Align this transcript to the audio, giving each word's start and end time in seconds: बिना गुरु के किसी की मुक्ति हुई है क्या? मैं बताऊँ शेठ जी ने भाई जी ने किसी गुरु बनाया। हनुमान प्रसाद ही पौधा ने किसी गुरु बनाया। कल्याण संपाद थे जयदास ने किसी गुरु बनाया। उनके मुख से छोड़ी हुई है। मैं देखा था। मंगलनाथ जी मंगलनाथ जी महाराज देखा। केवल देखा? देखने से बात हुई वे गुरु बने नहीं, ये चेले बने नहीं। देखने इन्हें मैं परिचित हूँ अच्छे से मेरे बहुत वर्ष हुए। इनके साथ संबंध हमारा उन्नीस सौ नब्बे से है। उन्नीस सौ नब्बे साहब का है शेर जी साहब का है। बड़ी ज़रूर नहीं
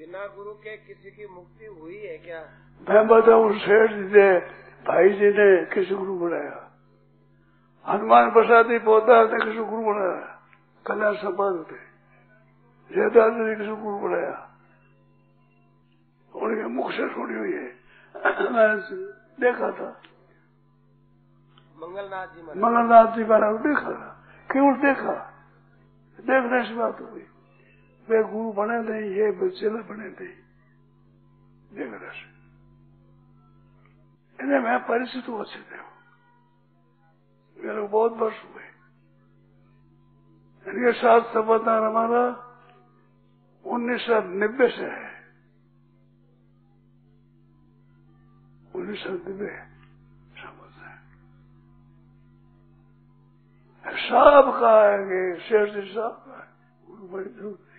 बिना 0.00 0.26
गुरु 0.26 0.50
के 0.50 0.76
किसी 0.76 1.10
की 1.10 1.26
मुक्ति 1.26 1.66
हुई 1.66 1.96
है 1.96 2.18
क्या? 2.18 2.40
मैं 2.90 3.06
बताऊँ 3.06 3.52
शेठ 3.58 3.90
जी 3.90 4.04
ने 4.16 4.38
भाई 4.86 5.08
जी 5.08 5.28
ने 5.28 5.64
किसी 5.64 5.94
गुरु 5.94 6.14
बनाया। 6.18 6.70
हनुमान 7.86 8.30
प्रसाद 8.30 8.70
ही 8.70 8.78
पौधा 8.78 9.22
ने 9.24 9.44
किसी 9.44 9.64
गुरु 9.64 9.82
बनाया। 9.82 10.40
कल्याण 10.86 11.14
संपाद 11.14 11.66
थे 11.70 11.80
जयदास 12.94 13.32
ने 13.32 13.56
किसी 13.56 13.76
गुरु 13.82 13.98
बनाया। 13.98 14.36
उनके 16.36 16.64
मुख 16.64 16.90
से 16.90 17.08
छोड़ी 17.08 17.34
हुई 17.34 17.52
है। 17.52 17.68
मैं 18.52 18.68
देखा 19.40 19.70
था। 19.70 19.88
मंगलनाथ 21.76 22.26
जी 22.26 22.42
मंगलनाथ 22.42 23.16
जी 23.16 23.24
महाराज 23.24 23.56
देखा। 23.56 23.92
केवल 24.50 24.74
देखा? 24.74 25.14
देखने 26.18 26.68
से 26.68 26.74
बात 26.74 27.00
हुई 27.00 27.26
वे 28.08 28.22
गुरु 28.22 28.52
बने 28.52 28.78
नहीं, 28.82 29.06
ये 29.10 29.26
चेले 29.50 29.80
बने 29.82 30.08
नहीं। 30.08 30.34
देखने 31.70 31.98
इन्हें 34.38 34.60
मैं 34.60 34.78
परिचित 34.84 35.28
हूँ 35.28 35.40
अच्छे 35.40 35.60
से 35.60 35.76
मेरे 37.56 37.82
बहुत 37.88 38.12
वर्ष 38.12 38.38
हुए। 38.44 38.66
इनके 40.66 40.92
साथ 40.92 41.20
संबंध 41.34 41.68
हमारा 41.68 42.22
उन्नीस 43.64 44.00
सौ 44.00 44.16
नब्बे 44.20 44.68
से 44.68 44.86
है। 44.86 45.08
उन्नीस 48.74 49.00
सौ 49.00 49.10
नब्बे 49.10 49.52
साहब 54.00 54.46
का 54.60 54.70
है 54.82 55.22
शेर 55.40 55.66
जी 55.70 55.82
साहब 55.92 56.16
का 56.26 56.34
है। 56.38 56.46
बड़ी 57.10 57.30
ज़रूर 57.30 57.54
नहीं 57.54 57.69